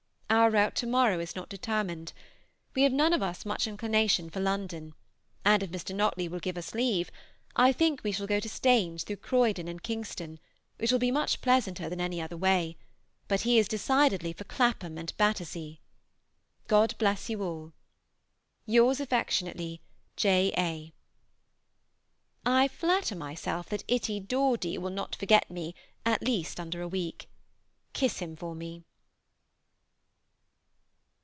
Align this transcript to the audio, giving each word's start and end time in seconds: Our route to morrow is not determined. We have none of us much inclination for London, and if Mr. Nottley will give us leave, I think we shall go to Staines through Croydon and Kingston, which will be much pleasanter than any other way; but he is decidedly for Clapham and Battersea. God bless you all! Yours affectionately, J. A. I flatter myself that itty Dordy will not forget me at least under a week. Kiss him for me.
Our 0.41 0.49
route 0.49 0.75
to 0.77 0.87
morrow 0.87 1.19
is 1.19 1.35
not 1.35 1.49
determined. 1.49 2.13
We 2.73 2.81
have 2.83 2.93
none 2.93 3.11
of 3.13 3.21
us 3.21 3.45
much 3.45 3.67
inclination 3.67 4.29
for 4.29 4.39
London, 4.39 4.95
and 5.45 5.61
if 5.61 5.69
Mr. 5.71 5.93
Nottley 5.93 6.27
will 6.29 6.39
give 6.39 6.57
us 6.57 6.73
leave, 6.73 7.11
I 7.55 7.71
think 7.73 8.01
we 8.03 8.11
shall 8.13 8.27
go 8.27 8.39
to 8.39 8.47
Staines 8.49 9.03
through 9.03 9.17
Croydon 9.17 9.67
and 9.67 9.83
Kingston, 9.83 10.39
which 10.77 10.89
will 10.91 10.97
be 10.99 11.11
much 11.11 11.41
pleasanter 11.41 11.89
than 11.89 11.99
any 12.01 12.21
other 12.21 12.37
way; 12.37 12.77
but 13.27 13.41
he 13.41 13.59
is 13.59 13.67
decidedly 13.67 14.31
for 14.33 14.45
Clapham 14.45 14.97
and 14.97 15.11
Battersea. 15.17 15.79
God 16.67 16.95
bless 16.97 17.29
you 17.29 17.43
all! 17.43 17.73
Yours 18.65 18.99
affectionately, 19.01 19.81
J. 20.15 20.53
A. 20.57 20.93
I 22.49 22.67
flatter 22.69 23.15
myself 23.15 23.67
that 23.69 23.83
itty 23.87 24.19
Dordy 24.21 24.77
will 24.77 24.91
not 24.91 25.13
forget 25.15 25.51
me 25.51 25.75
at 26.05 26.23
least 26.23 26.57
under 26.59 26.81
a 26.81 26.87
week. 26.87 27.27
Kiss 27.93 28.19
him 28.19 28.35
for 28.37 28.55
me. 28.55 28.85